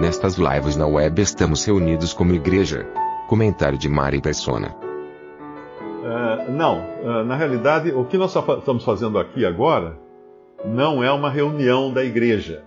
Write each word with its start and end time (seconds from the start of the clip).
Nestas 0.00 0.36
lives 0.36 0.76
na 0.76 0.86
web 0.86 1.20
estamos 1.20 1.64
reunidos 1.64 2.12
como 2.12 2.32
igreja. 2.32 2.86
Comentário 3.26 3.76
de 3.76 3.88
Mari 3.88 4.20
Persona. 4.20 4.76
Uh, 5.80 6.52
não, 6.52 6.78
uh, 7.02 7.24
na 7.24 7.34
realidade, 7.34 7.90
o 7.90 8.04
que 8.04 8.16
nós 8.16 8.32
estamos 8.32 8.84
fazendo 8.84 9.18
aqui 9.18 9.44
agora 9.44 9.98
não 10.64 11.02
é 11.02 11.10
uma 11.10 11.28
reunião 11.28 11.92
da 11.92 12.04
igreja. 12.04 12.62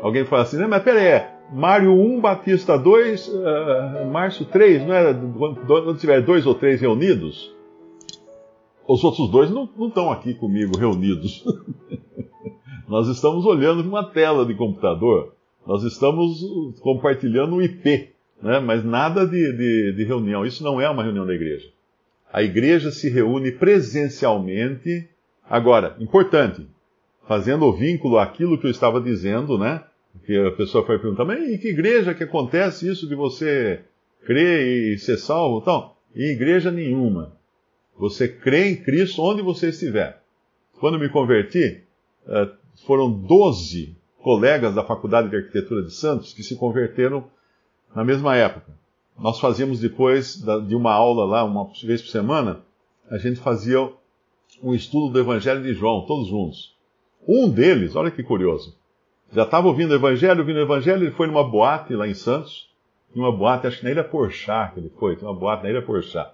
Alguém 0.00 0.24
fala 0.24 0.42
assim, 0.42 0.64
mas 0.68 0.80
peraí, 0.84 1.06
é 1.06 1.34
Mário 1.52 1.92
1, 1.92 2.20
Batista 2.20 2.78
2, 2.78 3.28
uh, 3.28 4.06
Márcio 4.12 4.44
3, 4.46 4.86
não 4.86 4.94
é? 4.94 5.12
Quando 5.66 5.96
tiver 5.96 6.20
dois 6.20 6.46
ou 6.46 6.54
três 6.54 6.80
reunidos, 6.80 7.52
os 8.86 9.02
outros 9.02 9.28
dois 9.28 9.50
não, 9.50 9.68
não 9.76 9.88
estão 9.88 10.12
aqui 10.12 10.34
comigo 10.34 10.78
reunidos. 10.78 11.44
Nós 12.88 13.08
estamos 13.08 13.44
olhando 13.44 13.80
uma 13.80 14.04
tela 14.04 14.46
de 14.46 14.54
computador, 14.54 15.34
nós 15.66 15.82
estamos 15.84 16.40
compartilhando 16.80 17.56
um 17.56 17.62
IP, 17.62 18.10
né? 18.42 18.58
mas 18.58 18.84
nada 18.84 19.26
de, 19.26 19.52
de, 19.52 19.92
de 19.92 20.04
reunião. 20.04 20.44
Isso 20.44 20.64
não 20.64 20.80
é 20.80 20.88
uma 20.88 21.02
reunião 21.02 21.26
da 21.26 21.34
igreja. 21.34 21.68
A 22.32 22.42
igreja 22.42 22.90
se 22.90 23.08
reúne 23.08 23.52
presencialmente. 23.52 25.08
Agora, 25.48 25.96
importante, 25.98 26.66
fazendo 27.26 27.64
o 27.64 27.72
vínculo 27.72 28.18
àquilo 28.18 28.58
que 28.58 28.66
eu 28.66 28.70
estava 28.70 29.00
dizendo, 29.00 29.58
né? 29.58 29.82
Que 30.24 30.36
a 30.36 30.52
pessoa 30.52 30.84
foi 30.84 30.98
perguntar, 30.98 31.24
mas 31.24 31.48
em 31.48 31.58
que 31.58 31.68
igreja 31.68 32.14
que 32.14 32.24
acontece 32.24 32.88
isso 32.88 33.06
de 33.06 33.14
você 33.14 33.80
crer 34.24 34.66
e 34.66 34.98
ser 34.98 35.16
salvo? 35.16 35.58
Então, 35.60 35.92
em 36.14 36.30
igreja 36.30 36.70
nenhuma. 36.70 37.32
Você 37.98 38.26
crê 38.26 38.70
em 38.70 38.76
Cristo 38.76 39.22
onde 39.22 39.42
você 39.42 39.68
estiver. 39.68 40.20
Quando 40.78 40.98
me 40.98 41.08
converti, 41.08 41.82
eh, 42.26 42.48
foram 42.86 43.12
12 43.12 43.94
colegas 44.22 44.74
da 44.74 44.84
Faculdade 44.84 45.28
de 45.28 45.36
Arquitetura 45.36 45.82
de 45.82 45.92
Santos 45.92 46.32
que 46.32 46.42
se 46.42 46.56
converteram 46.56 47.24
na 47.94 48.04
mesma 48.04 48.36
época. 48.36 48.72
Nós 49.18 49.38
fazíamos 49.38 49.80
depois 49.80 50.42
de 50.66 50.74
uma 50.74 50.92
aula 50.92 51.24
lá, 51.24 51.44
uma 51.44 51.68
vez 51.84 52.00
por 52.00 52.08
semana, 52.08 52.60
a 53.10 53.18
gente 53.18 53.40
fazia 53.40 53.90
um 54.62 54.74
estudo 54.74 55.12
do 55.12 55.18
Evangelho 55.18 55.62
de 55.62 55.74
João, 55.74 56.06
todos 56.06 56.28
juntos. 56.28 56.74
Um 57.26 57.48
deles, 57.50 57.96
olha 57.96 58.10
que 58.10 58.22
curioso, 58.22 58.76
já 59.32 59.42
estava 59.42 59.68
ouvindo 59.68 59.92
o 59.92 59.94
Evangelho, 59.94 60.40
ouvindo 60.40 60.56
o 60.56 60.62
Evangelho, 60.62 61.04
ele 61.04 61.12
foi 61.12 61.26
numa 61.26 61.44
boate 61.44 61.94
lá 61.94 62.08
em 62.08 62.14
Santos, 62.14 62.68
numa 63.14 63.30
boate, 63.30 63.66
acho 63.66 63.78
que 63.78 63.84
na 63.84 63.90
Ilha 63.90 64.04
Porchá 64.04 64.68
que 64.68 64.80
ele 64.80 64.90
foi, 64.98 65.16
uma 65.16 65.34
boate 65.34 65.62
na 65.64 65.70
Ilha 65.70 65.82
Porchá. 65.82 66.32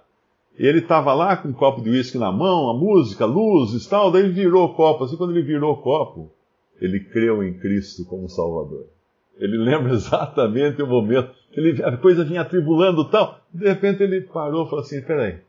Ele 0.57 0.79
estava 0.79 1.13
lá 1.13 1.37
com 1.37 1.49
um 1.49 1.53
copo 1.53 1.81
de 1.81 1.89
uísque 1.89 2.17
na 2.17 2.31
mão, 2.31 2.69
a 2.69 2.73
música, 2.73 3.25
luzes 3.25 3.85
e 3.85 3.89
tal, 3.89 4.11
daí 4.11 4.23
ele 4.23 4.33
virou 4.33 4.65
o 4.65 4.73
copo. 4.73 5.03
Assim, 5.03 5.15
quando 5.15 5.31
ele 5.31 5.43
virou 5.43 5.73
o 5.73 5.77
copo, 5.77 6.31
ele 6.81 6.99
creu 6.99 7.43
em 7.43 7.53
Cristo 7.53 8.05
como 8.05 8.29
Salvador. 8.29 8.87
Ele 9.37 9.57
lembra 9.57 9.93
exatamente 9.95 10.81
o 10.81 10.87
momento. 10.87 11.31
Ele, 11.51 11.83
a 11.83 11.95
coisa 11.97 12.23
vinha 12.23 12.41
atribulando 12.41 13.09
tal. 13.09 13.39
De 13.53 13.67
repente 13.67 14.03
ele 14.03 14.21
parou 14.21 14.65
e 14.65 14.69
falou 14.69 14.83
assim: 14.83 15.01
peraí. 15.01 15.39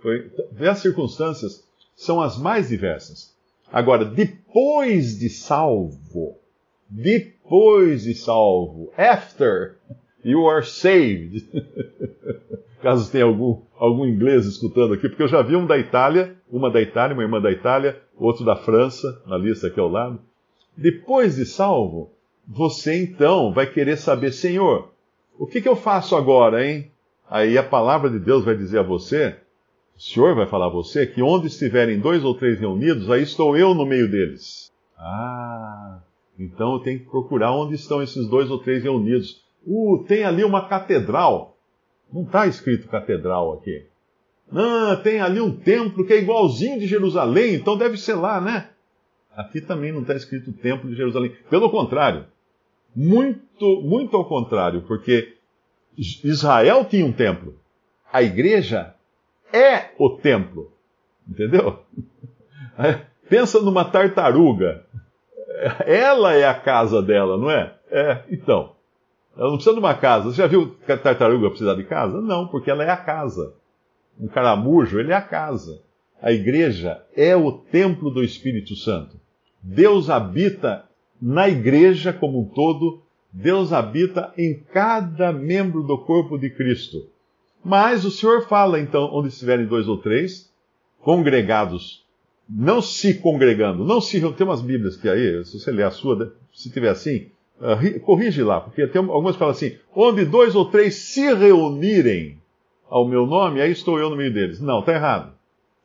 Foi, 0.00 0.30
as 0.68 0.78
circunstâncias 0.78 1.64
são 1.94 2.20
as 2.20 2.36
mais 2.36 2.68
diversas. 2.68 3.32
Agora, 3.72 4.04
depois 4.04 5.18
de 5.18 5.30
salvo, 5.30 6.36
depois 6.88 8.02
de 8.02 8.14
salvo, 8.14 8.92
after 8.96 9.76
you 10.24 10.48
are 10.48 10.64
saved. 10.64 11.46
Caso 12.82 13.10
tenha 13.12 13.24
algum, 13.24 13.62
algum 13.78 14.04
inglês 14.04 14.44
escutando 14.44 14.94
aqui, 14.94 15.08
porque 15.08 15.22
eu 15.22 15.28
já 15.28 15.40
vi 15.40 15.54
um 15.54 15.66
da 15.66 15.78
Itália, 15.78 16.36
uma 16.50 16.68
da 16.68 16.82
Itália, 16.82 17.14
uma 17.14 17.22
irmã 17.22 17.40
da 17.40 17.50
Itália, 17.50 17.96
outro 18.16 18.44
da 18.44 18.56
França, 18.56 19.22
na 19.24 19.38
lista 19.38 19.68
aqui 19.68 19.78
ao 19.78 19.88
lado. 19.88 20.20
Depois 20.76 21.36
de 21.36 21.44
salvo, 21.44 22.10
você 22.46 23.02
então 23.02 23.52
vai 23.52 23.66
querer 23.66 23.96
saber, 23.96 24.32
Senhor, 24.32 24.90
o 25.38 25.46
que, 25.46 25.60
que 25.60 25.68
eu 25.68 25.76
faço 25.76 26.16
agora, 26.16 26.66
hein? 26.66 26.90
Aí 27.28 27.56
a 27.56 27.62
palavra 27.62 28.10
de 28.10 28.18
Deus 28.18 28.44
vai 28.44 28.56
dizer 28.56 28.80
a 28.80 28.82
você, 28.82 29.36
o 29.96 30.00
Senhor 30.00 30.34
vai 30.34 30.46
falar 30.46 30.66
a 30.66 30.70
você, 30.70 31.06
que 31.06 31.22
onde 31.22 31.46
estiverem 31.46 31.98
dois 31.98 32.24
ou 32.24 32.34
três 32.34 32.58
reunidos, 32.58 33.10
aí 33.10 33.22
estou 33.22 33.56
eu 33.56 33.74
no 33.74 33.86
meio 33.86 34.10
deles. 34.10 34.72
Ah, 34.98 36.00
então 36.38 36.74
eu 36.74 36.80
tenho 36.80 37.00
que 37.00 37.10
procurar 37.10 37.52
onde 37.52 37.74
estão 37.74 38.02
esses 38.02 38.26
dois 38.28 38.50
ou 38.50 38.58
três 38.58 38.82
reunidos. 38.82 39.42
Uh, 39.66 40.04
tem 40.06 40.24
ali 40.24 40.44
uma 40.44 40.68
catedral. 40.68 41.56
Não 42.12 42.22
está 42.22 42.46
escrito 42.46 42.88
catedral 42.88 43.52
aqui. 43.54 43.86
Não, 44.50 45.00
tem 45.02 45.20
ali 45.20 45.40
um 45.40 45.56
templo 45.56 46.04
que 46.04 46.12
é 46.12 46.18
igualzinho 46.18 46.78
de 46.78 46.86
Jerusalém, 46.86 47.54
então 47.54 47.76
deve 47.76 47.96
ser 47.96 48.14
lá, 48.14 48.40
né? 48.40 48.68
Aqui 49.36 49.60
também 49.60 49.92
não 49.92 50.02
está 50.02 50.14
escrito 50.14 50.52
templo 50.52 50.90
de 50.90 50.96
Jerusalém. 50.96 51.34
Pelo 51.48 51.70
contrário, 51.70 52.26
muito, 52.94 53.80
muito 53.82 54.16
ao 54.16 54.24
contrário, 54.24 54.82
porque 54.82 55.36
Israel 55.96 56.84
tinha 56.84 57.04
um 57.04 57.12
templo. 57.12 57.54
A 58.12 58.22
igreja 58.22 58.94
é 59.52 59.90
o 59.98 60.10
templo. 60.10 60.72
Entendeu? 61.28 61.80
Pensa 63.28 63.60
numa 63.60 63.84
tartaruga. 63.84 64.84
Ela 65.86 66.34
é 66.34 66.46
a 66.46 66.54
casa 66.54 67.00
dela, 67.00 67.38
não 67.38 67.50
é? 67.50 67.74
É, 67.90 68.22
então. 68.30 68.72
Ela 69.36 69.48
não 69.48 69.54
precisa 69.54 69.74
de 69.74 69.80
uma 69.80 69.94
casa. 69.94 70.30
Você 70.30 70.36
já 70.36 70.46
viu 70.46 70.76
que 70.84 70.92
a 70.92 70.98
tartaruga 70.98 71.48
precisa 71.48 71.74
de 71.74 71.84
casa? 71.84 72.20
Não, 72.20 72.48
porque 72.48 72.70
ela 72.70 72.84
é 72.84 72.90
a 72.90 72.96
casa. 72.96 73.54
Um 74.20 74.28
caramujo, 74.28 75.00
ele 75.00 75.12
é 75.12 75.14
a 75.14 75.22
casa. 75.22 75.80
A 76.20 76.30
igreja 76.30 77.02
é 77.16 77.34
o 77.34 77.50
templo 77.52 78.10
do 78.10 78.22
Espírito 78.22 78.76
Santo. 78.76 79.21
Deus 79.62 80.10
habita 80.10 80.84
na 81.20 81.48
igreja 81.48 82.12
como 82.12 82.40
um 82.40 82.44
todo, 82.44 83.00
Deus 83.32 83.72
habita 83.72 84.32
em 84.36 84.60
cada 84.72 85.32
membro 85.32 85.82
do 85.82 85.96
corpo 85.98 86.36
de 86.36 86.50
Cristo. 86.50 87.06
Mas 87.64 88.04
o 88.04 88.10
Senhor 88.10 88.46
fala, 88.48 88.80
então, 88.80 89.08
onde 89.12 89.28
estiverem 89.28 89.66
dois 89.66 89.86
ou 89.86 89.96
três, 89.98 90.52
congregados, 91.00 92.04
não 92.48 92.82
se 92.82 93.14
congregando, 93.14 93.84
não 93.84 94.00
se. 94.00 94.20
Tem 94.32 94.46
umas 94.46 94.60
Bíblias 94.60 94.96
que 94.96 95.08
aí, 95.08 95.44
se 95.44 95.58
você 95.58 95.70
ler 95.70 95.84
a 95.84 95.90
sua, 95.90 96.34
se 96.52 96.70
tiver 96.70 96.90
assim, 96.90 97.28
uh, 97.60 98.00
corrige 98.00 98.42
lá, 98.42 98.60
porque 98.60 98.86
tem 98.86 99.00
algumas 99.00 99.36
falam 99.36 99.52
assim: 99.52 99.76
onde 99.94 100.24
dois 100.24 100.54
ou 100.54 100.66
três 100.66 100.94
se 100.94 101.32
reunirem 101.32 102.38
ao 102.90 103.06
meu 103.06 103.26
nome, 103.26 103.60
aí 103.60 103.70
estou 103.70 103.98
eu 103.98 104.10
no 104.10 104.16
meio 104.16 104.32
deles. 104.32 104.60
Não, 104.60 104.80
está 104.80 104.92
errado. 104.92 105.32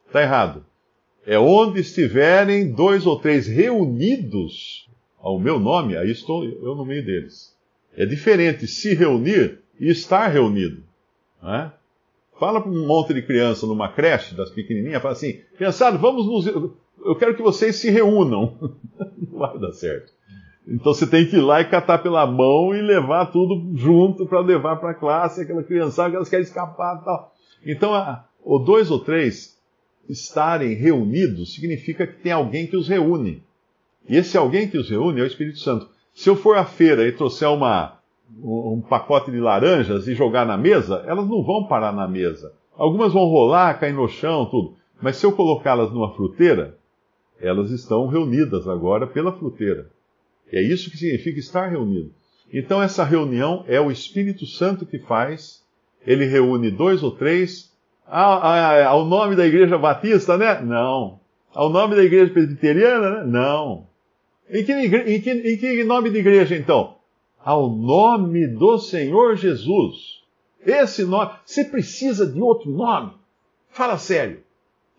Está 0.07 0.21
errado. 0.21 0.65
É 1.27 1.37
onde 1.37 1.81
estiverem 1.81 2.71
dois 2.71 3.05
ou 3.05 3.19
três 3.19 3.47
reunidos 3.47 4.87
ao 5.19 5.37
meu 5.37 5.59
nome, 5.59 5.97
aí 5.97 6.09
estou 6.09 6.45
eu 6.45 6.73
no 6.73 6.85
meio 6.85 7.05
deles. 7.05 7.53
É 7.97 8.05
diferente 8.05 8.65
se 8.65 8.93
reunir 8.93 9.59
e 9.77 9.89
estar 9.89 10.29
reunido. 10.29 10.81
Não 11.43 11.53
é? 11.53 11.73
Fala 12.39 12.61
para 12.61 12.71
um 12.71 12.87
monte 12.87 13.13
de 13.13 13.21
criança 13.21 13.67
numa 13.67 13.91
creche, 13.91 14.35
das 14.35 14.49
pequenininhas, 14.49 15.01
fala 15.01 15.15
assim: 15.15 15.41
criançada, 15.57 15.97
vamos 15.97 16.25
nos. 16.25 16.45
Eu 17.03 17.15
quero 17.17 17.35
que 17.35 17.41
vocês 17.41 17.75
se 17.75 17.89
reúnam. 17.89 18.55
Não 19.19 19.37
vai 19.37 19.59
dar 19.59 19.73
certo. 19.73 20.13
Então 20.65 20.93
você 20.93 21.05
tem 21.05 21.25
que 21.25 21.35
ir 21.35 21.41
lá 21.41 21.59
e 21.59 21.69
catar 21.69 21.97
pela 21.97 22.25
mão 22.25 22.73
e 22.73 22.81
levar 22.81 23.25
tudo 23.33 23.75
junto 23.75 24.25
para 24.25 24.39
levar 24.39 24.77
para 24.77 24.91
a 24.91 24.95
classe, 24.95 25.41
aquela 25.41 25.63
criançada 25.63 26.09
que 26.09 26.15
elas 26.15 26.29
querem 26.29 26.45
escapar 26.45 27.01
e 27.01 27.05
tal. 27.05 27.35
Então, 27.65 28.23
o 28.45 28.59
dois 28.59 28.89
ou 28.89 28.99
três 28.99 29.56
estarem 30.09 30.73
reunidos 30.73 31.53
significa 31.53 32.07
que 32.07 32.21
tem 32.21 32.31
alguém 32.31 32.67
que 32.67 32.77
os 32.77 32.87
reúne. 32.87 33.43
E 34.07 34.15
esse 34.15 34.37
alguém 34.37 34.69
que 34.69 34.77
os 34.77 34.89
reúne 34.89 35.19
é 35.19 35.23
o 35.23 35.27
Espírito 35.27 35.59
Santo. 35.59 35.87
Se 36.13 36.29
eu 36.29 36.35
for 36.35 36.57
à 36.57 36.65
feira 36.65 37.07
e 37.07 37.11
trouxer 37.11 37.49
uma, 37.49 37.99
um 38.41 38.81
pacote 38.81 39.29
de 39.31 39.39
laranjas 39.39 40.07
e 40.07 40.15
jogar 40.15 40.45
na 40.45 40.57
mesa, 40.57 41.03
elas 41.05 41.27
não 41.27 41.43
vão 41.43 41.67
parar 41.67 41.91
na 41.91 42.07
mesa. 42.07 42.53
Algumas 42.75 43.13
vão 43.13 43.25
rolar, 43.25 43.79
cair 43.79 43.93
no 43.93 44.07
chão, 44.07 44.45
tudo. 44.45 44.75
Mas 45.01 45.17
se 45.17 45.25
eu 45.25 45.31
colocá-las 45.31 45.91
numa 45.91 46.13
fruteira, 46.13 46.77
elas 47.39 47.69
estão 47.71 48.07
reunidas 48.07 48.67
agora 48.67 49.05
pela 49.05 49.31
fruteira. 49.31 49.89
É 50.51 50.61
isso 50.61 50.89
que 50.89 50.97
significa 50.97 51.39
estar 51.39 51.67
reunido. 51.67 52.11
Então, 52.51 52.81
essa 52.81 53.03
reunião 53.03 53.65
é 53.67 53.79
o 53.79 53.91
Espírito 53.91 54.45
Santo 54.45 54.85
que 54.85 54.99
faz. 54.99 55.61
Ele 56.05 56.25
reúne 56.25 56.71
dois 56.71 57.03
ou 57.03 57.11
três 57.11 57.71
ao 58.09 59.05
nome 59.05 59.35
da 59.35 59.45
igreja 59.45 59.77
batista, 59.77 60.37
né? 60.37 60.61
Não. 60.61 61.19
Ao 61.53 61.69
nome 61.69 61.95
da 61.95 62.03
igreja 62.03 62.31
presbiteriana, 62.31 63.09
né? 63.09 63.23
Não. 63.25 63.87
Em 64.49 64.63
que, 64.63 64.71
em, 64.71 65.21
que, 65.21 65.31
em 65.31 65.57
que 65.57 65.83
nome 65.83 66.09
de 66.09 66.19
igreja, 66.19 66.55
então? 66.55 66.95
Ao 67.43 67.69
nome 67.69 68.47
do 68.47 68.77
Senhor 68.77 69.35
Jesus. 69.35 70.21
Esse 70.65 71.03
nome. 71.03 71.31
Você 71.45 71.65
precisa 71.65 72.25
de 72.25 72.41
outro 72.41 72.69
nome? 72.71 73.11
Fala 73.71 73.97
sério. 73.97 74.39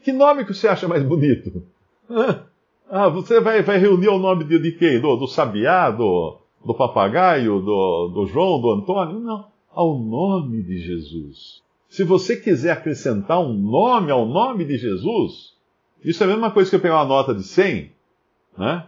Que 0.02 0.12
nome 0.12 0.44
que 0.44 0.54
você 0.54 0.69
acha 0.69 0.88
mais 0.88 1.02
bonito? 1.02 1.62
Ah, 2.90 3.11
você 3.11 3.38
vai, 3.38 3.61
vai 3.61 3.76
reunir 3.76 4.08
o 4.08 4.19
nome 4.19 4.44
de, 4.44 4.58
de 4.58 4.72
quem? 4.72 4.99
Do, 4.99 5.14
do 5.14 5.26
Sabiá, 5.26 5.90
do, 5.90 6.38
do 6.64 6.72
papagaio, 6.72 7.61
do, 7.61 8.08
do 8.08 8.26
João, 8.26 8.58
do 8.62 8.70
Antônio? 8.70 9.20
Não. 9.20 9.44
Ao 9.75 9.99
nome 9.99 10.62
de 10.62 10.78
Jesus. 10.78 11.62
Se 11.99 12.05
você 12.05 12.37
quiser 12.37 12.71
acrescentar 12.71 13.41
um 13.41 13.53
nome 13.53 14.12
ao 14.12 14.25
nome 14.25 14.65
de 14.65 14.79
Jesus, 14.79 15.56
isso 16.05 16.23
é 16.23 16.27
a 16.27 16.31
mesma 16.31 16.49
coisa 16.53 16.71
que 16.71 16.77
eu 16.77 16.81
pegar 16.81 16.95
uma 16.95 17.05
nota 17.05 17.35
de 17.35 17.43
100, 17.43 17.91
né? 18.56 18.87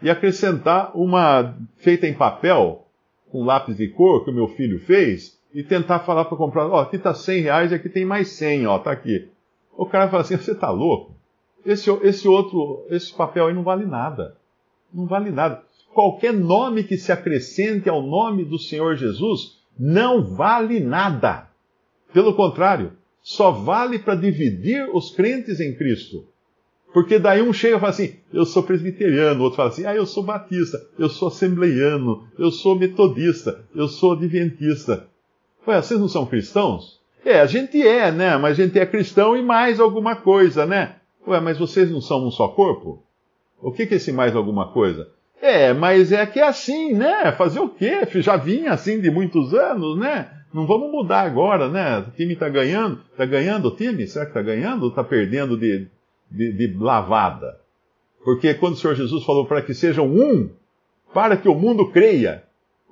E 0.00 0.08
acrescentar 0.08 0.90
uma 0.96 1.54
feita 1.76 2.06
em 2.06 2.14
papel, 2.14 2.86
com 3.30 3.44
lápis 3.44 3.76
de 3.76 3.88
cor, 3.88 4.24
que 4.24 4.30
o 4.30 4.32
meu 4.32 4.48
filho 4.48 4.80
fez, 4.80 5.38
e 5.52 5.62
tentar 5.62 5.98
falar 5.98 6.24
para 6.24 6.38
comprar, 6.38 6.66
ó, 6.66 6.76
oh, 6.76 6.78
aqui 6.78 6.96
tá 6.96 7.12
100 7.12 7.42
reais 7.42 7.72
e 7.72 7.74
aqui 7.74 7.90
tem 7.90 8.06
mais 8.06 8.28
100, 8.28 8.66
ó, 8.66 8.78
tá 8.78 8.90
aqui. 8.90 9.28
O 9.76 9.84
cara 9.84 10.08
fala 10.08 10.22
assim, 10.22 10.38
você 10.38 10.54
tá 10.54 10.70
louco? 10.70 11.14
Esse, 11.62 11.90
esse 12.04 12.26
outro, 12.26 12.86
esse 12.88 13.12
papel 13.12 13.48
aí 13.48 13.54
não 13.54 13.64
vale 13.64 13.84
nada. 13.84 14.34
Não 14.94 15.04
vale 15.04 15.30
nada. 15.30 15.62
Qualquer 15.92 16.32
nome 16.32 16.84
que 16.84 16.96
se 16.96 17.12
acrescente 17.12 17.86
ao 17.86 18.00
nome 18.00 18.46
do 18.46 18.58
Senhor 18.58 18.96
Jesus 18.96 19.58
não 19.78 20.24
vale 20.24 20.80
nada. 20.80 21.45
Pelo 22.12 22.34
contrário, 22.34 22.92
só 23.22 23.50
vale 23.50 23.98
para 23.98 24.14
dividir 24.14 24.88
os 24.92 25.10
crentes 25.10 25.60
em 25.60 25.74
Cristo. 25.74 26.24
Porque 26.92 27.18
daí 27.18 27.42
um 27.42 27.52
chega 27.52 27.76
e 27.76 27.80
fala 27.80 27.90
assim, 27.90 28.14
eu 28.32 28.46
sou 28.46 28.62
presbiteriano, 28.62 29.42
outro 29.42 29.56
fala 29.56 29.68
assim, 29.68 29.84
ah, 29.84 29.94
eu 29.94 30.06
sou 30.06 30.22
batista, 30.22 30.80
eu 30.98 31.08
sou 31.08 31.28
assembleiano, 31.28 32.26
eu 32.38 32.50
sou 32.50 32.74
metodista, 32.74 33.64
eu 33.74 33.88
sou 33.88 34.12
adventista. 34.12 35.06
Ué, 35.66 35.82
vocês 35.82 36.00
não 36.00 36.08
são 36.08 36.24
cristãos? 36.24 37.00
É, 37.24 37.40
a 37.40 37.46
gente 37.46 37.86
é, 37.86 38.12
né? 38.12 38.36
Mas 38.36 38.58
a 38.58 38.62
gente 38.62 38.78
é 38.78 38.86
cristão 38.86 39.36
e 39.36 39.42
mais 39.42 39.80
alguma 39.80 40.14
coisa, 40.16 40.64
né? 40.64 40.96
Ué, 41.26 41.40
mas 41.40 41.58
vocês 41.58 41.90
não 41.90 42.00
são 42.00 42.24
um 42.24 42.30
só 42.30 42.48
corpo? 42.48 43.02
O 43.60 43.72
que, 43.72 43.84
que 43.84 43.94
é 43.94 43.96
esse 43.96 44.12
mais 44.12 44.36
alguma 44.36 44.68
coisa? 44.72 45.08
É, 45.42 45.72
mas 45.72 46.12
é 46.12 46.24
que 46.24 46.38
é 46.38 46.46
assim, 46.46 46.92
né? 46.92 47.32
Fazer 47.32 47.60
o 47.60 47.68
quê? 47.68 48.06
Já 48.22 48.36
vinha 48.36 48.72
assim 48.72 49.00
de 49.00 49.10
muitos 49.10 49.52
anos, 49.52 49.98
né? 49.98 50.30
Não 50.56 50.66
vamos 50.66 50.90
mudar 50.90 51.20
agora, 51.20 51.68
né? 51.68 51.98
O 51.98 52.10
time 52.12 52.32
está 52.32 52.48
ganhando. 52.48 53.02
Está 53.12 53.26
ganhando 53.26 53.68
o 53.68 53.76
time? 53.76 54.06
Será 54.06 54.24
que 54.24 54.30
está 54.30 54.40
ganhando 54.40 54.84
ou 54.84 54.88
está 54.88 55.04
perdendo 55.04 55.54
de, 55.54 55.86
de, 56.30 56.50
de 56.50 56.74
lavada? 56.78 57.60
Porque 58.24 58.54
quando 58.54 58.72
o 58.72 58.76
Senhor 58.78 58.96
Jesus 58.96 59.22
falou 59.22 59.44
para 59.44 59.60
que 59.60 59.74
sejam 59.74 60.06
um, 60.06 60.48
para 61.12 61.36
que 61.36 61.46
o 61.46 61.54
mundo 61.54 61.90
creia, 61.90 62.42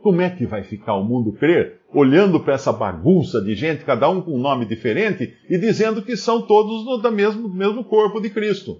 como 0.02 0.20
é 0.20 0.28
que 0.28 0.44
vai 0.44 0.62
ficar 0.62 0.92
o 0.92 1.04
mundo 1.04 1.32
crer? 1.32 1.80
Olhando 1.90 2.38
para 2.38 2.52
essa 2.52 2.70
bagunça 2.70 3.40
de 3.40 3.54
gente, 3.54 3.82
cada 3.82 4.10
um 4.10 4.20
com 4.20 4.34
um 4.34 4.42
nome 4.42 4.66
diferente, 4.66 5.34
e 5.48 5.56
dizendo 5.56 6.02
que 6.02 6.18
são 6.18 6.42
todos 6.42 6.84
do 7.00 7.12
mesmo, 7.12 7.48
mesmo 7.48 7.82
corpo 7.82 8.20
de 8.20 8.28
Cristo. 8.28 8.72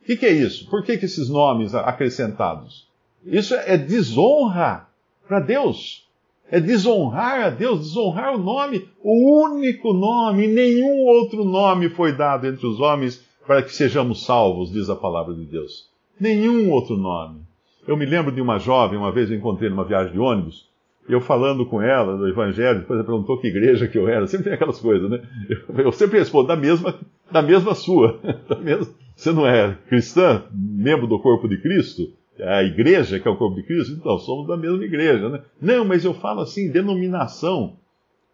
O 0.00 0.04
que, 0.06 0.16
que, 0.16 0.26
é 0.26 0.30
isso? 0.30 0.70
Por 0.70 0.84
que, 0.84 0.96
que 0.96 1.06
esses 1.06 1.28
nomes 1.28 1.74
acrescentados? 1.74 2.88
Isso 3.26 3.52
é 3.52 3.76
desonra 3.76 4.86
para 5.26 5.40
Deus. 5.40 6.08
É 6.52 6.60
desonrar 6.60 7.40
a 7.40 7.48
Deus, 7.48 7.80
desonrar 7.80 8.34
o 8.34 8.38
nome, 8.38 8.86
o 9.02 9.42
único 9.42 9.94
nome, 9.94 10.46
nenhum 10.46 11.06
outro 11.06 11.46
nome 11.46 11.88
foi 11.88 12.12
dado 12.12 12.46
entre 12.46 12.66
os 12.66 12.78
homens 12.78 13.26
para 13.46 13.62
que 13.62 13.72
sejamos 13.72 14.26
salvos, 14.26 14.70
diz 14.70 14.90
a 14.90 14.94
palavra 14.94 15.34
de 15.34 15.46
Deus. 15.46 15.88
Nenhum 16.20 16.70
outro 16.70 16.94
nome. 16.94 17.40
Eu 17.88 17.96
me 17.96 18.04
lembro 18.04 18.30
de 18.30 18.42
uma 18.42 18.58
jovem, 18.58 18.98
uma 18.98 19.10
vez 19.10 19.30
eu 19.30 19.36
encontrei 19.38 19.70
numa 19.70 19.82
viagem 19.82 20.12
de 20.12 20.18
ônibus, 20.18 20.68
eu 21.08 21.22
falando 21.22 21.64
com 21.64 21.80
ela 21.80 22.18
do 22.18 22.28
Evangelho, 22.28 22.80
depois 22.80 22.98
ela 22.98 23.08
perguntou 23.08 23.38
que 23.38 23.48
igreja 23.48 23.88
que 23.88 23.96
eu 23.96 24.06
era, 24.06 24.26
sempre 24.26 24.44
tem 24.44 24.52
aquelas 24.52 24.78
coisas, 24.78 25.08
né? 25.08 25.22
Eu, 25.48 25.86
eu 25.86 25.92
sempre 25.92 26.18
respondo, 26.18 26.48
da 26.48 26.56
mesma, 26.56 26.94
da 27.30 27.40
mesma 27.40 27.74
sua. 27.74 28.20
Da 28.46 28.56
mesma, 28.56 28.92
você 29.16 29.32
não 29.32 29.46
é 29.46 29.74
cristã, 29.88 30.44
membro 30.52 31.06
do 31.06 31.18
corpo 31.18 31.48
de 31.48 31.56
Cristo? 31.62 32.12
A 32.40 32.62
igreja, 32.62 33.20
que 33.20 33.28
é 33.28 33.30
o 33.30 33.36
corpo 33.36 33.56
de 33.56 33.62
Cristo? 33.62 33.92
Então, 33.92 34.18
somos 34.18 34.48
da 34.48 34.56
mesma 34.56 34.84
igreja, 34.84 35.28
né? 35.28 35.42
Não, 35.60 35.84
mas 35.84 36.04
eu 36.04 36.14
falo 36.14 36.40
assim, 36.40 36.70
denominação. 36.70 37.76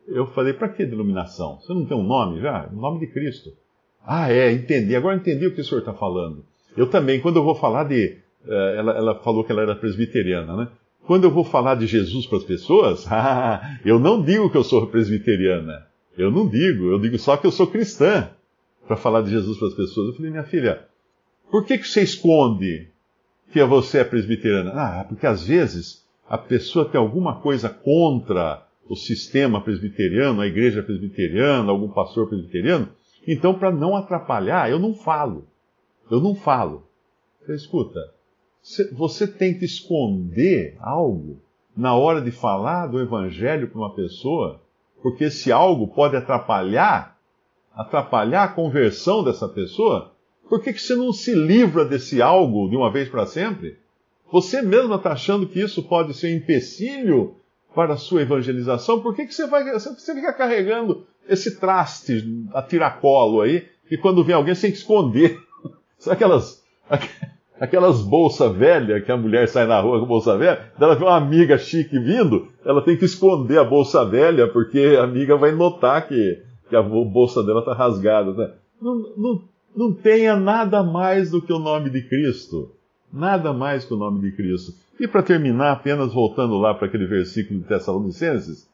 Eu 0.06 0.26
falei, 0.26 0.52
para 0.52 0.68
que 0.68 0.86
denominação? 0.86 1.58
Você 1.60 1.74
não 1.74 1.84
tem 1.84 1.96
um 1.96 2.02
nome 2.02 2.40
já? 2.40 2.68
O 2.72 2.76
nome 2.76 3.00
de 3.00 3.08
Cristo. 3.08 3.52
Ah, 4.06 4.32
é, 4.32 4.52
entendi. 4.52 4.94
Agora 4.94 5.16
entendi 5.16 5.46
o 5.46 5.54
que 5.54 5.60
o 5.60 5.64
senhor 5.64 5.80
está 5.80 5.92
falando. 5.92 6.44
Eu 6.76 6.88
também, 6.88 7.20
quando 7.20 7.36
eu 7.36 7.44
vou 7.44 7.54
falar 7.54 7.84
de 7.84 8.16
eh, 8.46 8.74
ela, 8.78 8.92
ela 8.92 9.14
falou 9.16 9.44
que 9.44 9.52
ela 9.52 9.62
era 9.62 9.74
presbiteriana, 9.74 10.56
né? 10.56 10.68
Quando 11.06 11.24
eu 11.24 11.30
vou 11.30 11.44
falar 11.44 11.74
de 11.74 11.86
Jesus 11.86 12.26
para 12.26 12.38
as 12.38 12.44
pessoas, 12.44 13.06
ah, 13.10 13.78
eu 13.84 13.98
não 13.98 14.22
digo 14.22 14.50
que 14.50 14.56
eu 14.56 14.64
sou 14.64 14.86
presbiteriana. 14.86 15.86
Eu 16.16 16.30
não 16.30 16.48
digo, 16.48 16.90
eu 16.90 16.98
digo 16.98 17.18
só 17.18 17.36
que 17.36 17.46
eu 17.46 17.52
sou 17.52 17.66
cristã 17.66 18.30
para 18.86 18.96
falar 18.96 19.22
de 19.22 19.30
Jesus 19.30 19.58
para 19.58 19.68
as 19.68 19.74
pessoas. 19.74 20.08
Eu 20.08 20.14
falei, 20.14 20.30
minha 20.30 20.44
filha, 20.44 20.84
por 21.50 21.64
que, 21.64 21.78
que 21.78 21.86
você 21.86 22.02
esconde 22.02 22.88
que 23.52 23.62
você 23.64 23.98
é 23.98 24.04
presbiteriana? 24.04 24.72
Ah, 24.74 25.04
porque 25.08 25.26
às 25.26 25.46
vezes 25.46 26.06
a 26.28 26.36
pessoa 26.36 26.88
tem 26.88 27.00
alguma 27.00 27.40
coisa 27.40 27.68
contra 27.68 28.66
o 28.88 28.96
sistema 28.96 29.60
presbiteriano, 29.60 30.40
a 30.40 30.46
igreja 30.46 30.82
presbiteriana, 30.82 31.70
algum 31.70 31.88
pastor 31.88 32.28
presbiteriano. 32.28 32.88
Então, 33.26 33.58
para 33.58 33.70
não 33.70 33.96
atrapalhar, 33.96 34.70
eu 34.70 34.78
não 34.78 34.94
falo. 34.94 35.46
Eu 36.10 36.20
não 36.20 36.34
falo. 36.34 36.86
Você 37.40 37.54
escuta, 37.54 38.00
você 38.92 39.26
tenta 39.26 39.64
esconder 39.64 40.76
algo 40.80 41.40
na 41.76 41.94
hora 41.94 42.20
de 42.20 42.30
falar 42.30 42.86
do 42.86 43.00
evangelho 43.00 43.68
para 43.68 43.78
uma 43.78 43.94
pessoa, 43.94 44.60
porque 45.02 45.24
esse 45.24 45.52
algo 45.52 45.88
pode 45.88 46.16
atrapalhar, 46.16 47.16
atrapalhar 47.74 48.44
a 48.44 48.48
conversão 48.48 49.22
dessa 49.22 49.48
pessoa, 49.48 50.12
por 50.48 50.62
que, 50.62 50.72
que 50.72 50.80
você 50.80 50.94
não 50.94 51.12
se 51.12 51.34
livra 51.34 51.84
desse 51.84 52.22
algo 52.22 52.68
de 52.68 52.76
uma 52.76 52.90
vez 52.90 53.08
para 53.08 53.26
sempre? 53.26 53.76
Você 54.30 54.62
mesmo 54.62 54.94
está 54.94 55.12
achando 55.12 55.46
que 55.46 55.60
isso 55.60 55.82
pode 55.82 56.14
ser 56.14 56.32
um 56.32 56.36
empecilho 56.36 57.34
para 57.74 57.94
a 57.94 57.96
sua 57.96 58.22
evangelização? 58.22 59.00
Por 59.00 59.14
que, 59.14 59.26
que 59.26 59.34
você, 59.34 59.46
vai, 59.46 59.70
você 59.72 60.14
fica 60.14 60.32
carregando 60.32 61.06
esse 61.28 61.58
traste 61.58 62.24
a 62.54 62.62
tiracolo 62.62 63.42
aí, 63.42 63.66
e 63.90 63.96
quando 63.96 64.24
vem 64.24 64.34
alguém 64.34 64.54
você 64.54 64.62
tem 64.62 64.72
que 64.72 64.78
esconder? 64.78 65.38
Sabe 65.98 66.14
aquelas, 66.14 66.64
aquelas 67.60 68.00
bolsas 68.02 68.54
velhas 68.56 69.04
que 69.04 69.12
a 69.12 69.16
mulher 69.16 69.48
sai 69.48 69.66
na 69.66 69.80
rua 69.80 70.00
com 70.00 70.06
bolsa 70.06 70.36
velha, 70.36 70.72
ela 70.80 70.94
vê 70.94 71.04
uma 71.04 71.16
amiga 71.16 71.58
chique 71.58 71.98
vindo, 71.98 72.48
ela 72.64 72.82
tem 72.82 72.96
que 72.96 73.04
esconder 73.04 73.58
a 73.58 73.64
bolsa 73.64 74.04
velha, 74.04 74.48
porque 74.48 74.96
a 74.98 75.04
amiga 75.04 75.36
vai 75.36 75.52
notar 75.52 76.06
que, 76.06 76.42
que 76.68 76.76
a 76.76 76.82
bolsa 76.82 77.42
dela 77.42 77.60
está 77.60 77.74
rasgada. 77.74 78.32
Né? 78.32 78.50
Não, 78.80 78.94
não, 79.16 79.42
não 79.74 79.92
tenha 79.92 80.36
nada 80.36 80.82
mais 80.82 81.30
do 81.30 81.40
que 81.40 81.52
o 81.52 81.58
nome 81.58 81.90
de 81.90 82.02
Cristo. 82.02 82.72
Nada 83.12 83.52
mais 83.52 83.84
que 83.84 83.94
o 83.94 83.96
nome 83.96 84.20
de 84.20 84.36
Cristo. 84.36 84.74
E 85.00 85.06
para 85.06 85.22
terminar, 85.22 85.72
apenas 85.72 86.12
voltando 86.12 86.58
lá 86.58 86.74
para 86.74 86.86
aquele 86.86 87.06
versículo 87.06 87.60
de 87.60 87.66
Tessalonicenses, 87.66 88.68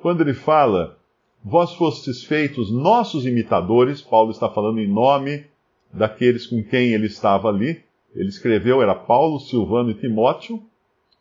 quando 0.00 0.20
ele 0.20 0.34
fala, 0.34 0.98
vós 1.42 1.72
fostes 1.74 2.24
feitos 2.24 2.70
nossos 2.70 3.24
imitadores, 3.24 4.02
Paulo 4.02 4.30
está 4.30 4.48
falando 4.48 4.80
em 4.80 4.88
nome 4.88 5.46
daqueles 5.92 6.46
com 6.46 6.62
quem 6.62 6.92
ele 6.92 7.06
estava 7.06 7.48
ali, 7.48 7.82
ele 8.14 8.28
escreveu, 8.28 8.82
era 8.82 8.94
Paulo, 8.94 9.40
Silvano 9.40 9.90
e 9.90 9.94
Timóteo, 9.94 10.62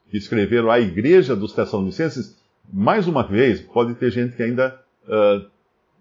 que 0.10 0.18
escreveram 0.18 0.70
à 0.70 0.80
igreja 0.80 1.36
dos 1.36 1.54
Tessalonicenses. 1.54 2.38
Mais 2.72 3.08
uma 3.08 3.24
vez, 3.24 3.62
pode 3.62 3.96
ter 3.96 4.12
gente 4.12 4.36
que 4.36 4.44
ainda 4.44 4.80
uh, 5.06 5.46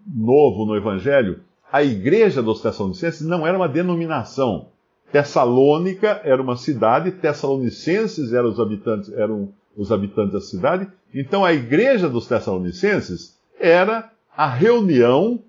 novo 0.06 0.66
no 0.66 0.76
Evangelho. 0.76 1.40
A 1.72 1.82
igreja 1.82 2.42
dos 2.42 2.60
Tessalonicenses 2.60 3.26
não 3.26 3.46
era 3.46 3.56
uma 3.56 3.68
denominação. 3.68 4.68
Tessalônica 5.12 6.20
era 6.24 6.40
uma 6.40 6.56
cidade, 6.56 7.12
Tessalonicenses 7.12 8.32
eram 8.32 8.48
os 8.48 8.60
habitantes, 8.60 9.12
eram 9.12 9.52
os 9.76 9.90
habitantes 9.92 10.32
da 10.32 10.40
cidade. 10.40 10.88
Então 11.14 11.44
a 11.44 11.52
igreja 11.52 12.08
dos 12.08 12.26
Tessalonicenses 12.26 13.36
era 13.58 14.10
a 14.36 14.48
reunião 14.48 15.40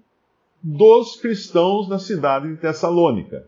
dos 0.61 1.15
cristãos 1.15 1.87
na 1.89 1.97
cidade 1.97 2.49
de 2.49 2.57
Tessalônica. 2.57 3.47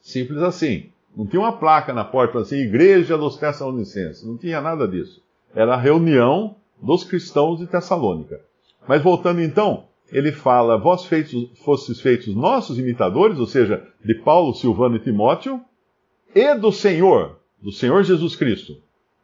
Simples 0.00 0.42
assim. 0.42 0.90
Não 1.16 1.26
tinha 1.26 1.40
uma 1.40 1.52
placa 1.52 1.92
na 1.92 2.04
porta 2.04 2.38
assim, 2.38 2.56
Igreja 2.56 3.18
dos 3.18 3.36
Tessalonicenses. 3.36 4.24
Não 4.24 4.38
tinha 4.38 4.60
nada 4.60 4.88
disso. 4.88 5.22
Era 5.54 5.74
a 5.74 5.78
reunião 5.78 6.56
dos 6.80 7.04
cristãos 7.04 7.58
de 7.58 7.66
Tessalônica. 7.66 8.40
Mas 8.88 9.02
voltando 9.02 9.40
então, 9.42 9.84
ele 10.12 10.30
fala: 10.30 10.76
Vós 10.76 11.06
feitos, 11.06 11.50
fostes 11.64 12.00
feitos 12.00 12.36
nossos 12.36 12.78
imitadores, 12.78 13.38
ou 13.38 13.46
seja, 13.46 13.88
de 14.04 14.14
Paulo, 14.14 14.54
Silvano 14.54 14.96
e 14.96 15.00
Timóteo, 15.00 15.60
e 16.34 16.54
do 16.54 16.70
Senhor, 16.70 17.40
do 17.60 17.72
Senhor 17.72 18.02
Jesus 18.04 18.36
Cristo. 18.36 18.76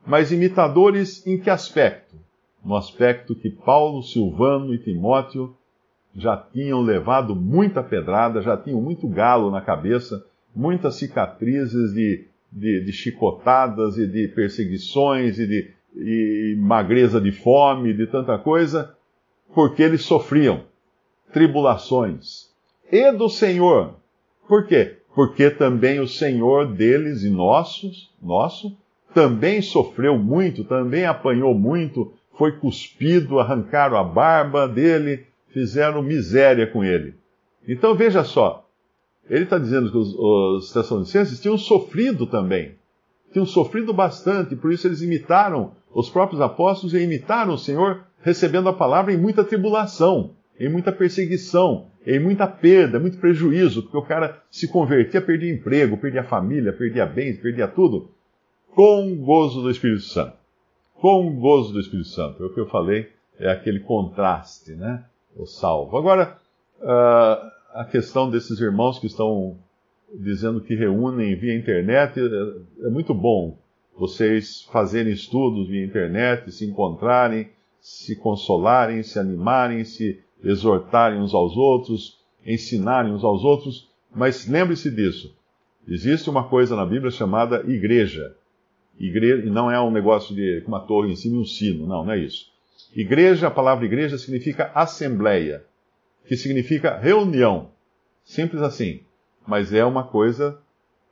Mas 0.07 0.33
imitadores 0.33 1.26
em 1.26 1.38
que 1.38 1.50
aspecto? 1.50 2.16
No 2.64 2.75
aspecto 2.75 3.35
que 3.35 3.50
Paulo, 3.50 4.02
Silvano 4.02 4.75
e 4.75 4.78
Timóteo 4.78 5.54
já 6.16 6.37
tinham 6.37 6.80
levado 6.80 7.37
muita 7.37 7.83
pedrada, 7.83 8.40
já 8.40 8.57
tinham 8.57 8.80
muito 8.80 9.07
galo 9.07 9.50
na 9.50 9.61
cabeça, 9.61 10.25
muitas 10.57 10.97
cicatrizes 10.97 11.92
de, 11.92 12.26
de, 12.50 12.85
de 12.85 12.92
chicotadas 12.92 13.99
e 13.99 14.07
de 14.07 14.28
perseguições 14.28 15.38
e 15.38 15.47
de 15.47 15.78
e 15.97 16.54
magreza 16.59 17.21
de 17.21 17.33
fome, 17.33 17.92
de 17.92 18.07
tanta 18.07 18.38
coisa, 18.38 18.95
porque 19.54 19.83
eles 19.83 20.02
sofriam 20.02 20.64
tribulações. 21.33 22.49
E 22.91 23.13
do 23.13 23.29
Senhor. 23.29 23.95
Por 24.47 24.67
quê? 24.67 24.97
Porque 25.15 25.51
também 25.51 26.01
o 26.01 26.09
Senhor 26.09 26.67
deles 26.73 27.23
e 27.23 27.31
nossos, 27.31 28.11
nosso, 28.23 28.77
também 29.13 29.61
sofreu 29.61 30.19
muito, 30.19 30.65
também 30.65 31.05
apanhou 31.05 31.55
muito, 31.55 32.13
foi 32.37 32.53
cuspido, 32.53 33.41
arrancaram 33.41 33.97
a 33.97 34.05
barba 34.05 34.69
dele, 34.69 35.27
fizeram 35.49 36.03
miséria 36.03 36.67
com 36.67 36.85
ele. 36.85 37.15
Então 37.67 37.95
veja 37.95 38.23
só, 38.23 38.67
ele 39.29 39.45
está 39.45 39.59
dizendo 39.59 39.91
que 39.91 39.99
os, 39.99 40.15
os 40.15 40.73
Tessalonicenses 40.73 41.41
tinham 41.41 41.59
sofrido 41.59 42.27
também. 42.27 42.77
Tinham 43.33 43.45
sofrido 43.45 43.93
bastante, 43.93 44.57
por 44.57 44.73
isso 44.73 44.87
eles 44.87 45.03
imitaram 45.03 45.73
os 45.93 46.09
próprios 46.09 46.41
apóstolos 46.41 46.95
e 46.95 47.03
imitaram 47.03 47.55
o 47.55 47.59
Senhor, 47.59 48.05
recebendo 48.23 48.69
a 48.69 48.73
palavra 48.73 49.13
em 49.13 49.19
muita 49.19 49.45
tribulação, 49.45 50.31
em 50.59 50.69
muita 50.69 50.91
perseguição, 50.91 51.87
em 52.07 52.19
muita 52.19 52.47
perda, 52.47 52.99
muito 52.99 53.19
prejuízo, 53.19 53.83
porque 53.83 53.97
o 53.97 54.03
cara 54.03 54.43
se 54.50 54.67
convertia, 54.69 55.21
perdia 55.21 55.53
emprego, 55.53 55.97
perdia 55.97 56.25
família, 56.25 56.73
perdia 56.73 57.07
bens, 57.07 57.38
perdia 57.38 57.69
tudo, 57.69 58.11
com 58.75 59.17
gozo 59.17 59.62
do 59.62 59.71
Espírito 59.71 60.03
Santo. 60.03 60.37
Com 60.95 61.37
gozo 61.37 61.73
do 61.73 61.81
Espírito 61.81 62.09
Santo. 62.09 62.43
É 62.43 62.47
o 62.47 62.53
que 62.53 62.61
eu 62.61 62.69
falei, 62.69 63.09
é 63.38 63.50
aquele 63.50 63.81
contraste, 63.81 64.73
né? 64.73 65.05
O 65.37 65.47
salvo. 65.47 65.97
Agora, 65.97 66.37
uh, 66.81 67.50
a 67.73 67.85
questão 67.88 68.29
desses 68.29 68.61
irmãos 68.61 68.99
que 68.99 69.07
estão 69.07 69.57
dizendo 70.12 70.61
que 70.61 70.75
reúnem 70.75 71.37
via 71.37 71.57
internet, 71.57 72.19
é, 72.19 72.87
é 72.87 72.91
muito 72.91 73.15
bom 73.15 73.57
vocês 73.97 74.62
fazerem 74.73 75.12
estudos 75.12 75.69
via 75.69 75.85
internet, 75.85 76.50
se 76.50 76.65
encontrarem, 76.65 77.49
se 77.81 78.17
consolarem, 78.17 79.03
se 79.03 79.19
animarem, 79.19 79.85
se 79.85 80.21
exortarem 80.42 81.21
uns 81.21 81.35
aos 81.35 81.57
outros, 81.57 82.18
ensinarem 82.45 83.12
uns 83.12 83.25
aos 83.25 83.45
outros, 83.45 83.88
mas 84.14 84.49
lembre-se 84.49 84.90
disso. 84.90 85.37
Existe 85.87 86.28
uma 86.28 86.45
coisa 86.45 86.76
na 86.76 86.85
Bíblia 86.85 87.11
chamada 87.11 87.64
igreja. 87.66 88.37
Igreja, 88.99 89.47
e 89.47 89.50
não 89.50 89.71
é 89.71 89.80
um 89.80 89.90
negócio 89.90 90.35
de 90.35 90.62
uma 90.66 90.80
torre 90.80 91.12
em 91.12 91.16
cima 91.16 91.37
e 91.37 91.40
um 91.40 91.45
sino, 91.45 91.87
não, 91.87 92.04
não 92.04 92.12
é 92.12 92.18
isso. 92.18 92.50
Igreja, 92.95 93.49
a 93.49 93.50
palavra 93.50 93.85
igreja 93.85 94.18
significa 94.18 94.71
assembleia 94.75 95.64
que 96.28 96.37
significa 96.37 96.97
reunião. 96.97 97.71
Simples 98.23 98.62
assim. 98.62 99.00
Mas 99.47 99.73
é 99.73 99.83
uma 99.85 100.04
coisa 100.04 100.59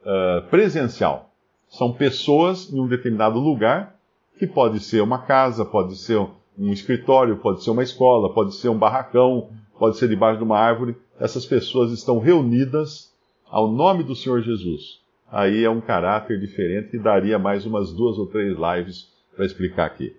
uh, 0.03 0.47
presencial. 0.51 1.31
São 1.71 1.93
pessoas 1.93 2.71
em 2.71 2.79
um 2.79 2.87
determinado 2.87 3.39
lugar, 3.39 3.97
que 4.39 4.47
pode 4.47 4.79
ser 4.81 5.01
uma 5.01 5.23
casa, 5.23 5.65
pode 5.65 5.97
ser 5.97 6.21
um 6.59 6.73
escritório, 6.73 7.37
pode 7.37 7.63
ser 7.63 7.71
uma 7.71 7.83
escola, 7.83 8.33
pode 8.33 8.55
ser 8.55 8.69
um 8.69 8.79
barracão, 8.79 9.51
pode 9.79 9.97
ser 9.97 10.09
debaixo 10.09 10.39
de 10.39 10.45
uma 10.45 10.59
árvore. 10.59 10.97
Essas 11.19 11.45
pessoas 11.45 11.93
estão 11.93 12.19
reunidas 12.19 13.15
ao 13.49 13.71
nome 13.71 14.03
do 14.03 14.15
Senhor 14.15 14.41
Jesus. 14.43 15.01
Aí 15.31 15.65
é 15.65 15.71
um 15.71 15.81
caráter 15.81 16.39
diferente 16.39 16.91
que 16.91 16.99
daria 16.99 17.39
mais 17.39 17.67
umas 17.67 17.93
duas 17.93 18.17
ou 18.19 18.27
três 18.27 18.57
lives 18.57 19.11
para 19.35 19.45
explicar 19.45 19.87
aqui. 19.87 20.17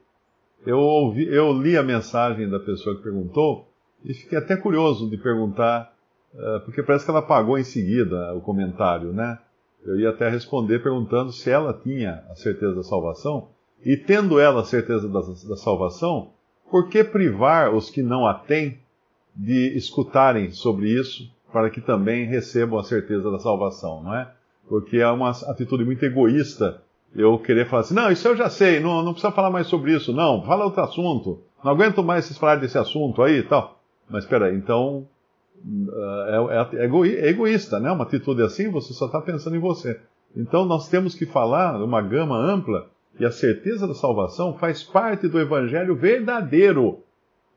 Eu, 0.66 0.80
ouvi, 0.80 1.26
eu 1.28 1.54
li 1.54 1.78
a 1.78 1.84
mensagem 1.84 2.50
da 2.50 2.60
pessoa 2.60 2.96
que 2.96 3.04
perguntou 3.04 3.68
e 4.04 4.14
fiquei 4.14 4.38
até 4.38 4.56
curioso 4.58 5.10
de 5.10 5.18
perguntar, 5.18 5.94
uh, 6.34 6.60
porque 6.66 6.84
parece 6.84 7.06
que 7.06 7.12
ela 7.12 7.22
pagou 7.22 7.58
em 7.58 7.64
seguida 7.64 8.34
o 8.36 8.42
comentário, 8.42 9.14
né? 9.14 9.40
Eu 9.86 10.00
ia 10.00 10.10
até 10.10 10.28
responder 10.30 10.84
perguntando 10.84 11.32
se 11.32 11.50
ela 11.50 11.74
tinha 11.74 12.24
a 12.30 12.36
certeza 12.36 12.76
da 12.76 12.84
salvação. 12.84 13.50
E 13.86 13.96
tendo 13.96 14.40
ela 14.40 14.62
a 14.62 14.66
certeza 14.66 15.08
da, 15.08 15.20
da 15.20 15.58
salvação, 15.58 16.30
por 16.70 16.90
que 16.90 17.04
privar 17.04 17.74
os 17.74 17.90
que 17.90 18.02
não 18.02 18.26
a 18.26 18.34
têm 18.34 18.80
de 19.36 19.78
escutarem 19.78 20.52
sobre 20.52 20.90
isso, 20.90 21.30
para 21.52 21.70
que 21.70 21.80
também 21.80 22.26
recebam 22.26 22.80
a 22.80 22.84
certeza 22.84 23.32
da 23.32 23.40
salvação, 23.40 24.04
não 24.04 24.16
é? 24.16 24.30
Porque 24.68 24.98
é 24.98 25.08
uma 25.08 25.30
atitude 25.30 25.86
muito 25.86 26.04
egoísta 26.04 26.82
eu 27.16 27.40
querer 27.40 27.68
falar 27.68 27.82
assim, 27.82 27.94
não, 27.94 28.12
isso 28.12 28.28
eu 28.28 28.36
já 28.36 28.50
sei, 28.50 28.80
não, 28.80 29.02
não 29.02 29.14
precisa 29.14 29.32
falar 29.32 29.50
mais 29.50 29.68
sobre 29.68 29.96
isso, 29.96 30.12
não, 30.12 30.44
fala 30.44 30.66
outro 30.66 30.84
assunto, 30.84 31.42
não 31.64 31.72
aguento 31.72 32.04
mais 32.04 32.26
vocês 32.26 32.38
falarem 32.38 32.62
desse 32.62 32.78
assunto 32.78 33.22
aí 33.22 33.40
e 33.40 33.44
tal. 33.44 33.80
Mas 34.10 34.24
espera 34.24 34.54
então 34.54 35.08
é, 35.66 36.78
é, 36.78 36.84
é, 36.84 37.30
egoísta, 37.30 37.80
né? 37.80 37.92
Uma 37.92 38.04
atitude 38.04 38.42
assim, 38.42 38.70
você 38.70 38.94
só 38.94 39.08
está 39.08 39.20
pensando 39.22 39.56
em 39.56 39.60
você. 39.60 40.00
Então 40.36 40.66
nós 40.66 40.88
temos 40.90 41.16
que 41.16 41.26
falar 41.26 41.82
uma 41.84 42.02
gama 42.02 42.38
ampla 42.38 42.88
e 43.20 43.26
a 43.26 43.32
certeza 43.32 43.88
da 43.88 43.94
salvação 43.94 44.58
faz 44.58 44.84
parte 44.84 45.28
do 45.28 45.40
evangelho 45.40 45.96
verdadeiro. 45.96 47.04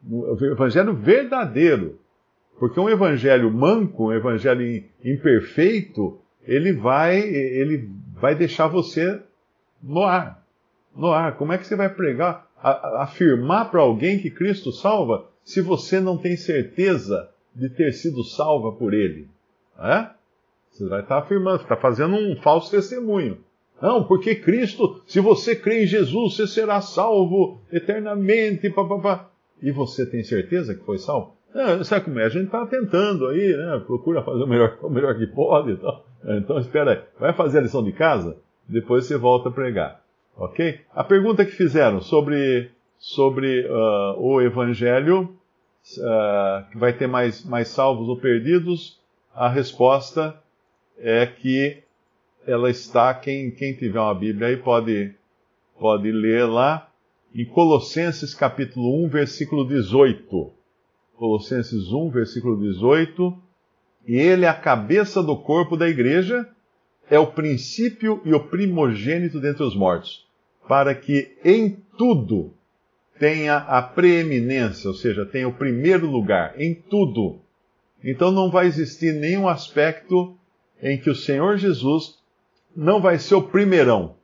O 0.09 0.37
evangelho 0.45 0.95
verdadeiro. 0.95 1.99
Porque 2.59 2.79
um 2.79 2.89
evangelho 2.89 3.51
manco, 3.51 4.09
um 4.09 4.13
evangelho 4.13 4.85
imperfeito, 5.05 6.19
ele 6.47 6.73
vai, 6.73 7.19
ele 7.19 7.91
vai 8.15 8.35
deixar 8.35 8.67
você 8.67 9.21
no 9.83 10.03
ar. 10.03 10.45
No 10.95 11.13
ar. 11.13 11.37
Como 11.37 11.53
é 11.53 11.59
que 11.59 11.67
você 11.67 11.77
vai 11.77 11.89
pregar, 11.89 12.47
afirmar 12.63 13.71
para 13.71 13.81
alguém 13.81 14.19
que 14.19 14.31
Cristo 14.31 14.73
salva 14.73 15.27
se 15.45 15.61
você 15.61 16.01
não 16.01 16.17
tem 16.19 16.37
certeza 16.37 17.31
de 17.55 17.69
ter 17.69 17.93
sido 17.93 18.25
salva 18.25 18.73
por 18.73 18.95
ele? 18.95 19.29
É? 19.79 20.09
Você 20.71 20.87
vai 20.87 21.01
estar 21.01 21.19
afirmando, 21.19 21.63
está 21.63 21.77
fazendo 21.77 22.15
um 22.15 22.37
falso 22.37 22.71
testemunho. 22.71 23.39
Não, 23.81 24.05
porque 24.05 24.35
Cristo, 24.35 25.01
se 25.07 25.21
você 25.21 25.57
crê 25.57 25.85
em 25.85 25.87
Jesus, 25.87 26.37
você 26.37 26.47
será 26.47 26.81
salvo 26.81 27.61
eternamente. 27.73 28.69
Pá, 28.71 28.85
pá, 28.85 28.99
pá. 28.99 29.31
E 29.63 29.71
você 29.71 30.05
tem 30.05 30.23
certeza 30.23 30.75
que 30.75 30.85
foi 30.85 30.99
salvo? 30.99 31.35
É, 31.55 31.83
sabe 31.83 32.05
como 32.05 32.19
é? 32.21 32.25
A 32.25 32.29
gente 32.29 32.47
está 32.47 32.65
tentando 32.67 33.27
aí, 33.27 33.57
né? 33.57 33.83
Procura 33.87 34.23
fazer 34.23 34.43
o 34.43 34.47
melhor, 34.47 34.79
o 34.83 34.91
melhor 34.91 35.17
que 35.17 35.27
pode. 35.27 35.73
Então, 35.73 36.03
então 36.25 36.59
espera 36.59 36.93
aí. 36.93 37.01
Vai 37.19 37.33
fazer 37.33 37.59
a 37.59 37.63
lição 37.63 37.83
de 37.83 37.93
casa? 37.93 38.37
Depois 38.69 39.07
você 39.07 39.17
volta 39.17 39.49
a 39.49 39.53
pregar. 39.53 40.01
Ok? 40.37 40.81
A 40.95 41.03
pergunta 41.03 41.45
que 41.45 41.53
fizeram 41.53 42.01
sobre 42.01 42.71
sobre 43.01 43.67
uh, 43.67 44.21
o 44.21 44.43
Evangelho, 44.43 45.23
uh, 45.23 46.71
que 46.71 46.77
vai 46.77 46.93
ter 46.93 47.07
mais, 47.07 47.43
mais 47.45 47.69
salvos 47.69 48.09
ou 48.09 48.17
perdidos, 48.17 49.01
a 49.35 49.49
resposta 49.49 50.39
é 50.99 51.27
que 51.27 51.83
ela 52.51 52.71
está, 52.71 53.15
quem, 53.15 53.51
quem 53.51 53.75
tiver 53.75 54.01
uma 54.01 54.15
Bíblia 54.15 54.49
aí 54.49 54.57
pode, 54.57 55.15
pode 55.79 56.11
ler 56.11 56.47
lá, 56.47 56.91
em 57.35 57.45
Colossenses 57.45 58.35
capítulo 58.35 59.05
1, 59.05 59.09
versículo 59.09 59.67
18. 59.67 60.53
Colossenses 61.17 61.93
1, 61.93 62.11
versículo 62.11 62.61
18. 62.61 63.39
E 64.07 64.17
ele 64.17 64.45
é 64.45 64.49
a 64.49 64.55
cabeça 64.55 65.23
do 65.23 65.37
corpo 65.37 65.77
da 65.77 65.89
igreja, 65.89 66.49
é 67.09 67.19
o 67.19 67.29
princípio 67.29 68.21
e 68.25 68.35
o 68.35 68.41
primogênito 68.41 69.41
dentre 69.41 69.63
os 69.63 69.77
mortos, 69.77 70.27
para 70.67 70.95
que 70.95 71.37
em 71.45 71.77
tudo 71.97 72.53
tenha 73.19 73.59
a 73.59 73.83
preeminência, 73.83 74.89
ou 74.89 74.95
seja, 74.95 75.27
tenha 75.27 75.47
o 75.47 75.53
primeiro 75.53 76.11
lugar 76.11 76.59
em 76.61 76.75
tudo. 76.75 77.39
Então 78.03 78.31
não 78.31 78.51
vai 78.51 78.67
existir 78.67 79.13
nenhum 79.13 79.47
aspecto 79.47 80.35
em 80.83 80.99
que 80.99 81.11
o 81.11 81.15
Senhor 81.15 81.59
Jesus 81.59 82.20
não 82.77 83.01
vai 83.01 83.19
ser 83.19 83.35
o 83.35 83.43
primeirão. 83.43 84.17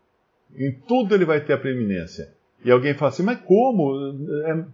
Em 0.57 0.73
tudo 0.73 1.15
ele 1.15 1.25
vai 1.25 1.41
ter 1.41 1.53
a 1.53 1.59
preeminência. 1.59 2.35
E 2.65 2.71
alguém 2.71 2.95
fala 2.95 3.11
assim, 3.11 3.23
mas 3.23 3.41
como? 3.41 3.95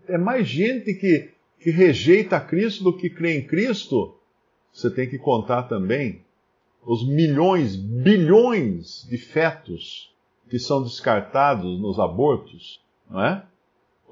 É, 0.08 0.14
é 0.14 0.18
mais 0.18 0.46
gente 0.46 0.94
que, 0.94 1.30
que 1.60 1.70
rejeita 1.70 2.40
Cristo 2.40 2.84
do 2.84 2.96
que 2.96 3.10
crê 3.10 3.36
em 3.36 3.46
Cristo? 3.46 4.16
Você 4.72 4.90
tem 4.90 5.08
que 5.08 5.18
contar 5.18 5.64
também 5.64 6.22
os 6.84 7.06
milhões, 7.06 7.76
bilhões 7.76 9.06
de 9.08 9.18
fetos 9.18 10.12
que 10.48 10.58
são 10.58 10.82
descartados 10.82 11.80
nos 11.80 11.98
abortos, 11.98 12.80
não 13.10 13.24
é? 13.24 13.42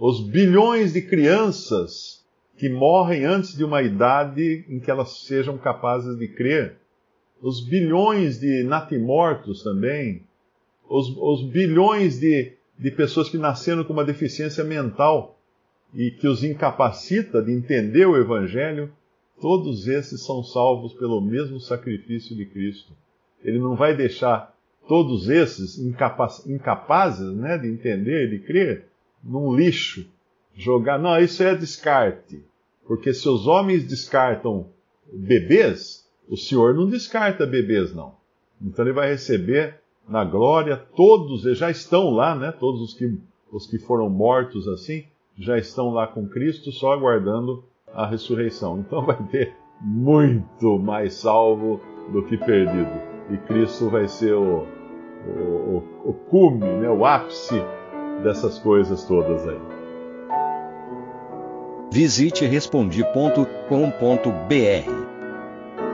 os 0.01 0.21
bilhões 0.21 0.95
de 0.95 1.03
crianças 1.03 2.25
que 2.57 2.71
morrem 2.71 3.25
antes 3.27 3.55
de 3.55 3.63
uma 3.63 3.83
idade 3.83 4.65
em 4.67 4.81
que 4.81 4.91
elas 4.91 5.21
sejam 5.21 5.59
capazes 5.59 6.19
de 6.19 6.27
crer, 6.27 6.79
os 7.43 7.61
bilhões 7.61 8.39
de 8.39 8.63
natimortos 8.63 9.63
também, 9.63 10.23
os, 10.89 11.09
os 11.17 11.43
bilhões 11.43 12.19
de, 12.19 12.53
de 12.79 12.91
pessoas 12.91 13.29
que 13.29 13.39
nasceram 13.39 13.85
com 13.85 13.93
uma 13.93 14.05
deficiência 14.05 14.63
mental 14.65 15.39
e 15.95 16.11
que 16.11 16.29
os 16.29 16.45
incapacita 16.45 17.43
de 17.43 17.53
entender 17.53 18.07
o 18.07 18.17
Evangelho, 18.17 18.93
todos 19.41 19.89
esses 19.89 20.25
são 20.25 20.43
salvos 20.43 20.93
pelo 20.93 21.21
mesmo 21.21 21.59
sacrifício 21.59 22.37
de 22.37 22.45
Cristo. 22.45 22.93
Ele 23.43 23.59
não 23.59 23.75
vai 23.75 23.97
deixar 23.97 24.55
todos 24.87 25.29
esses 25.29 25.79
incapaz, 25.79 26.47
incapazes 26.47 27.35
né, 27.35 27.57
de 27.57 27.69
entender, 27.69 28.29
de 28.29 28.39
crer, 28.41 28.87
num 29.23 29.55
lixo, 29.55 30.07
jogar. 30.55 30.99
Não, 30.99 31.19
isso 31.19 31.43
é 31.43 31.55
descarte. 31.55 32.43
Porque 32.87 33.15
se 33.15 33.29
os 33.29 33.47
homens 33.47 33.85
descartam 33.85 34.67
bebês, 35.13 36.00
o 36.31 36.37
Senhor 36.37 36.75
não 36.75 36.89
descarta 36.89 37.45
bebês, 37.45 37.93
não. 37.93 38.15
Então 38.63 38.85
ele 38.85 38.95
vai 38.95 39.11
receber 39.11 39.81
na 40.09 40.25
glória, 40.25 40.77
todos 40.97 41.43
já 41.59 41.71
estão 41.71 42.11
lá, 42.11 42.35
né? 42.35 42.53
Todos 42.53 42.81
os 42.81 42.95
que, 42.95 43.19
os 43.53 43.67
que 43.67 43.79
foram 43.79 44.09
mortos 44.09 44.69
assim, 44.69 45.05
já 45.37 45.59
estão 45.59 45.91
lá 45.91 46.07
com 46.07 46.29
Cristo, 46.29 46.71
só 46.71 46.93
aguardando 46.93 47.65
a 47.93 48.07
ressurreição. 48.07 48.79
Então 48.79 49.05
vai 49.05 49.21
ter 49.29 49.55
muito 49.81 50.79
mais 50.79 51.15
salvo 51.15 51.81
do 52.13 52.25
que 52.25 52.37
perdido. 52.37 53.11
E 53.31 53.37
Cristo 53.39 53.89
vai 53.89 54.07
ser 54.07 54.35
o, 54.35 54.67
o, 55.27 55.31
o, 55.31 56.11
o 56.11 56.13
cume, 56.13 56.67
né? 56.67 56.89
o 56.89 57.05
ápice 57.05 57.61
dessas 58.23 58.59
coisas 58.59 59.05
todas 59.05 59.49
aí. 59.49 59.61
Visite 61.93 62.47
respondi.com.br. 62.47 65.00